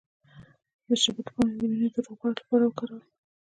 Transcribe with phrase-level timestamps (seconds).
[0.87, 3.03] د شبت پاڼې د وینې د غوړ لپاره وکاروئ